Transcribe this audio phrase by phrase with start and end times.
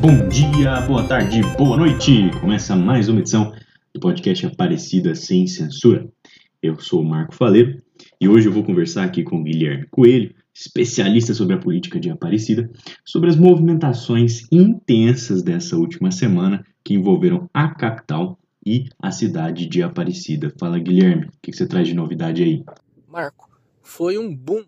[0.00, 2.30] Bom dia, boa tarde, boa noite!
[2.40, 3.52] Começa mais uma edição
[3.92, 6.08] do podcast Aparecida Sem Censura.
[6.62, 7.82] Eu sou o Marco Faleiro
[8.18, 12.08] e hoje eu vou conversar aqui com o Guilherme Coelho, especialista sobre a política de
[12.08, 12.70] Aparecida,
[13.04, 19.82] sobre as movimentações intensas dessa última semana que envolveram a capital e a cidade de
[19.82, 20.50] Aparecida.
[20.58, 22.64] Fala, Guilherme, o que você traz de novidade aí?
[23.06, 23.50] Marco,
[23.82, 24.64] foi um boom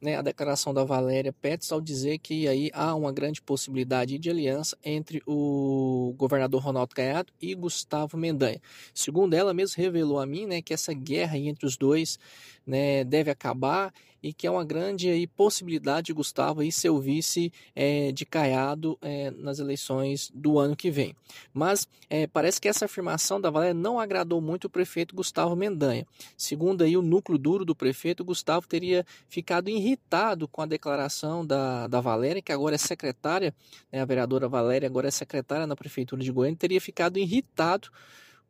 [0.00, 4.30] né, a declaração da Valéria Pets ao dizer que aí há uma grande possibilidade de
[4.30, 8.60] aliança entre o governador Ronaldo Caiado e Gustavo Mendanha.
[8.94, 12.18] Segundo ela mesmo revelou a mim, né, que essa guerra entre os dois,
[12.66, 16.98] né, deve acabar e que é uma grande aí, possibilidade de Gustavo aí ser o
[16.98, 21.14] vice é, de Caiado é, nas eleições do ano que vem.
[21.54, 26.04] Mas é, parece que essa afirmação da Valéria não agradou muito o prefeito Gustavo Mendanha.
[26.36, 31.86] Segundo aí o núcleo duro do prefeito, Gustavo teria ficado irritado com a declaração da,
[31.86, 33.54] da Valéria, que agora é secretária,
[33.92, 37.90] né, a vereadora Valéria agora é secretária na prefeitura de Goiânia, teria ficado irritado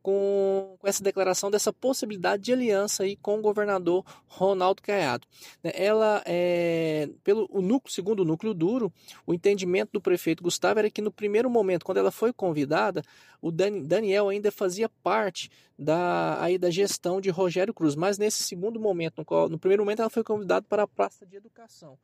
[0.07, 5.27] com, com essa declaração dessa possibilidade de aliança aí com o governador Ronaldo Caiado.
[5.65, 8.93] Né, ela, é, pelo o núcleo, segundo o núcleo duro,
[9.27, 13.03] o entendimento do prefeito Gustavo era que no primeiro momento, quando ela foi convidada,
[13.43, 18.79] o Daniel ainda fazia parte da, aí da gestão de Rogério Cruz, mas nesse segundo
[18.79, 21.99] momento, no, qual, no primeiro momento ela foi convidada para a praça de educação.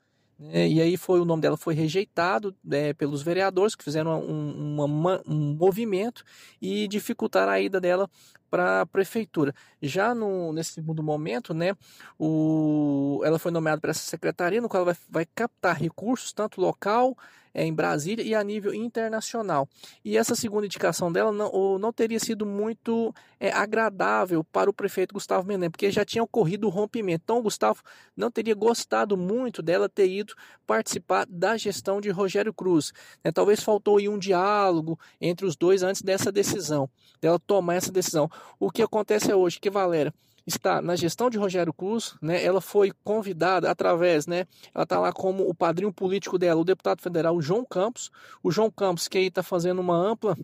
[0.51, 4.83] É, e aí foi o nome dela foi rejeitado é, pelos vereadores que fizeram um,
[4.83, 6.25] uma, um movimento
[6.61, 8.09] e dificultaram a ida dela
[8.51, 9.55] para a prefeitura.
[9.81, 11.75] Já no, nesse segundo momento, né,
[12.19, 16.61] o, ela foi nomeada para essa secretaria, no qual ela vai, vai captar recursos, tanto
[16.61, 17.17] local,
[17.55, 19.69] é, em Brasília e a nível internacional.
[20.05, 25.15] E essa segunda indicação dela não, não teria sido muito é, agradável para o prefeito
[25.15, 27.23] Gustavo Menezes, porque já tinha ocorrido o rompimento.
[27.25, 27.83] Então, o Gustavo
[28.17, 30.35] não teria gostado muito dela ter ido
[30.67, 32.93] participar da gestão de Rogério Cruz.
[33.25, 33.31] Né?
[33.33, 36.89] Talvez faltou aí um diálogo entre os dois antes dessa decisão,
[37.21, 38.31] dela tomar essa decisão.
[38.59, 40.13] O que acontece é hoje que Valéria
[40.47, 42.43] está na gestão de Rogério Cruz, né?
[42.43, 44.47] Ela foi convidada através, né?
[44.75, 48.11] Ela está lá como o padrinho político dela, o deputado federal João Campos.
[48.43, 50.37] O João Campos que aí está fazendo uma ampla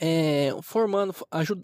[0.00, 1.14] é, formando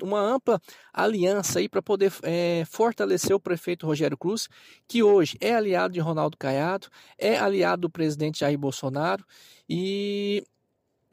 [0.03, 0.61] uma ampla
[0.93, 4.49] aliança aí para poder é, fortalecer o prefeito Rogério Cruz,
[4.89, 6.89] que hoje é aliado de Ronaldo Caiado,
[7.19, 9.25] é aliado do presidente Jair Bolsonaro
[9.69, 10.45] e,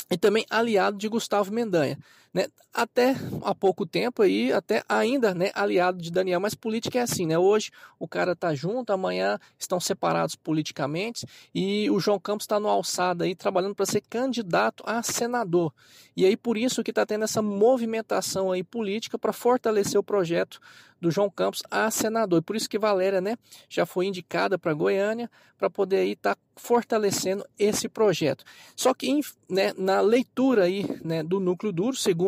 [0.09, 1.97] e também aliado de Gustavo Mendanha
[2.33, 7.01] né, até há pouco tempo aí, até ainda, né, aliado de Daniel, mas política é
[7.01, 7.37] assim, né?
[7.37, 7.69] Hoje
[7.99, 13.25] o cara tá junto, amanhã estão separados politicamente e o João Campos está no alçada
[13.25, 15.73] aí trabalhando para ser candidato a senador.
[16.15, 20.59] E aí por isso que está tendo essa movimentação aí política para fortalecer o projeto
[21.01, 22.39] do João Campos a senador.
[22.39, 23.35] E por isso que Valéria, né,
[23.67, 28.43] já foi indicada para Goiânia para poder aí estar tá fortalecendo esse projeto.
[28.75, 32.20] Só que né, na leitura aí, né, do núcleo duro, segundo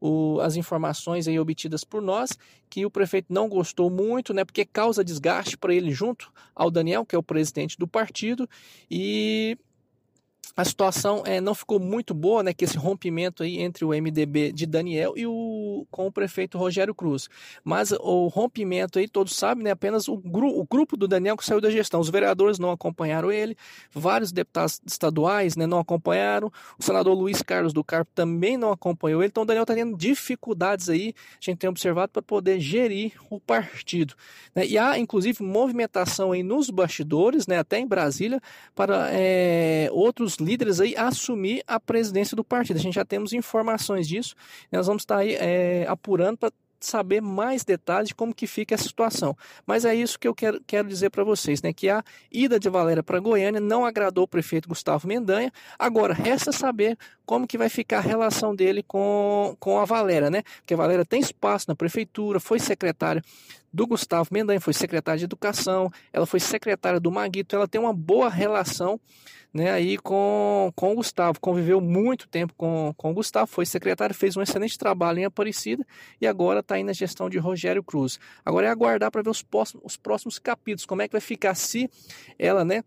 [0.00, 4.64] o, as informações aí obtidas por nós, que o prefeito não gostou muito, né, porque
[4.64, 8.48] causa desgaste para ele junto ao Daniel, que é o presidente do partido,
[8.90, 9.56] e
[10.56, 14.52] a situação é, não ficou muito boa, né, que esse rompimento aí entre o MDB
[14.52, 15.32] de Daniel e o
[15.90, 17.28] com o prefeito Rogério Cruz.
[17.64, 21.44] Mas o rompimento aí, todos sabem, né, apenas o, gru, o grupo do Daniel que
[21.44, 22.00] saiu da gestão.
[22.00, 23.56] Os vereadores não acompanharam ele,
[23.92, 26.50] vários deputados estaduais, né, não acompanharam.
[26.78, 29.30] O senador Luiz Carlos do Carpo também não acompanhou ele.
[29.30, 33.40] Então o Daniel está tendo dificuldades aí, a gente tem observado para poder gerir o
[33.40, 34.14] partido.
[34.54, 34.66] Né?
[34.66, 38.40] E há inclusive movimentação aí nos bastidores, né, até em Brasília,
[38.74, 42.76] para é, outros líderes aí assumir a presidência do partido.
[42.76, 44.34] A gente já temos informações disso.
[44.70, 48.78] Nós vamos estar aí é, apurando para saber mais detalhes de como que fica a
[48.78, 49.36] situação.
[49.66, 51.72] Mas é isso que eu quero, quero dizer para vocês, né?
[51.72, 55.52] Que a ida de Valéria para Goiânia não agradou o prefeito Gustavo Mendanha.
[55.78, 60.42] Agora, resta saber como que vai ficar a relação dele com, com a Valéria, né?
[60.60, 63.22] Porque a Valéria tem espaço na prefeitura, foi secretária
[63.72, 67.92] do Gustavo Mendanha, foi secretária de Educação, ela foi secretária do Maguito, ela tem uma
[67.92, 69.00] boa relação
[69.52, 74.14] né, aí com, com o Gustavo, conviveu muito tempo com, com o Gustavo, foi secretário,
[74.14, 75.84] fez um excelente trabalho em Aparecida
[76.20, 78.18] e agora está aí na gestão de Rogério Cruz.
[78.44, 81.54] Agora é aguardar para ver os próximos, os próximos capítulos, como é que vai ficar
[81.54, 81.90] se
[82.38, 82.84] ela, né,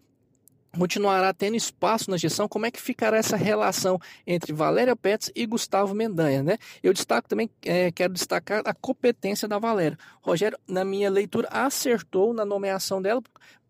[0.77, 5.45] continuará tendo espaço na gestão, como é que ficará essa relação entre Valéria Pets e
[5.45, 6.57] Gustavo Mendanha, né?
[6.81, 9.97] Eu destaco também, é, quero destacar a competência da Valéria.
[10.21, 13.21] Rogério, na minha leitura, acertou na nomeação dela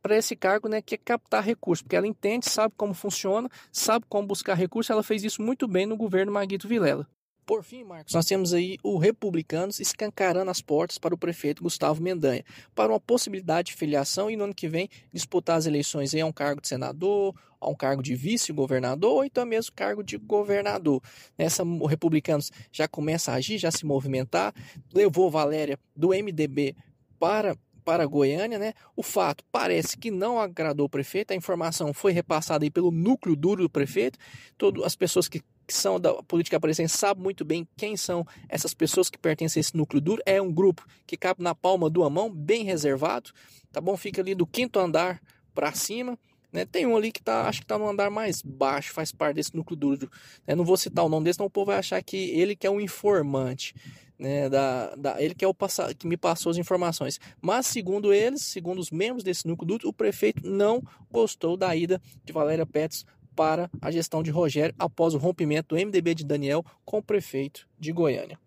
[0.01, 4.05] para esse cargo, né, que é captar recursos, porque ela entende, sabe como funciona, sabe
[4.09, 7.07] como buscar recursos, ela fez isso muito bem no governo Maguito Vilela.
[7.45, 12.01] Por fim, Marcos, nós temos aí o Republicanos escancarando as portas para o prefeito Gustavo
[12.01, 12.43] Mendanha,
[12.73, 16.25] para uma possibilidade de filiação e no ano que vem disputar as eleições aí a
[16.25, 21.01] um cargo de senador, a um cargo de vice-governador ou então mesmo cargo de governador.
[21.37, 24.53] Nessa, o Republicanos já começa a agir, já se movimentar,
[24.93, 26.75] levou Valéria do MDB
[27.19, 28.73] para para Goiânia, né?
[28.95, 33.35] O fato parece que não agradou o prefeito, a informação foi repassada aí pelo núcleo
[33.35, 34.17] duro do prefeito.
[34.57, 38.73] Todas as pessoas que, que são da política aparecente sabem muito bem quem são essas
[38.73, 40.21] pessoas que pertencem a esse núcleo duro.
[40.25, 43.31] É um grupo que cabe na palma de uma mão, bem reservado,
[43.71, 43.95] tá bom?
[43.97, 45.21] Fica ali do quinto andar
[45.53, 46.17] para cima.
[46.51, 46.65] Né?
[46.65, 49.55] Tem um ali que tá, acho que está no andar mais baixo, faz parte desse
[49.55, 50.11] núcleo duro.
[50.45, 50.53] Né?
[50.53, 52.69] Não vou citar o nome desse, senão o povo vai achar que ele que é
[52.69, 53.73] um informante
[54.19, 55.55] né, da, da, ele que é o
[55.97, 57.19] que me passou as informações.
[57.41, 60.81] Mas segundo eles, segundo os membros desse núcleo duro, o prefeito não
[61.11, 65.81] gostou da ida de Valéria Pets para a gestão de Rogério após o rompimento do
[65.81, 68.39] MDB de Daniel com o prefeito de Goiânia.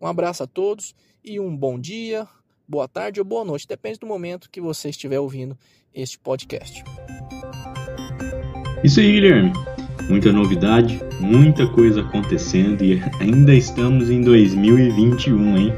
[0.00, 2.26] Um abraço a todos e um bom dia,
[2.68, 5.56] boa tarde ou boa noite, depende do momento que você estiver ouvindo
[5.94, 6.84] este podcast.
[8.84, 9.52] Isso aí, Guilherme
[10.08, 15.72] muita novidade, muita coisa acontecendo e ainda estamos em 2021, hein?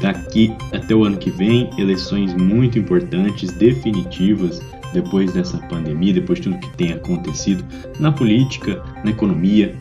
[0.00, 4.60] Daqui até o ano que vem, eleições muito importantes, definitivas,
[4.94, 7.64] depois dessa pandemia, depois de tudo que tem acontecido
[7.98, 9.74] na política, na economia.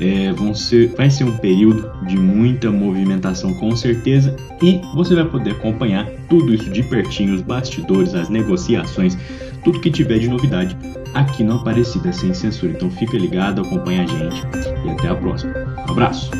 [0.00, 5.26] É, vão ser, vai ser um período de muita movimentação com certeza e você vai
[5.26, 9.18] poder acompanhar tudo isso de pertinho, os bastidores, as negociações,
[9.62, 10.74] tudo que tiver de novidade
[11.12, 12.72] aqui no Aparecida Sem Censura.
[12.72, 14.42] Então fica ligado, acompanha a gente
[14.86, 15.52] e até a próxima.
[15.86, 16.30] Um abraço!